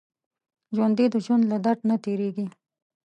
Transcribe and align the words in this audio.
ژوندي 0.75 1.05
د 1.13 1.15
ژوند 1.25 1.43
له 1.51 1.57
درد 1.65 1.79
نه 1.89 1.95
تېرېږي 2.03 2.45